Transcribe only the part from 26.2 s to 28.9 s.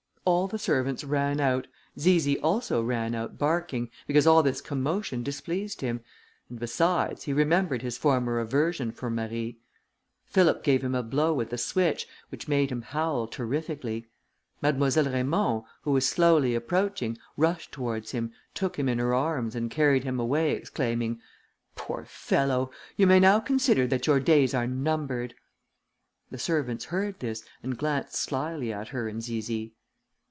The servants heard this, and glanced slyly at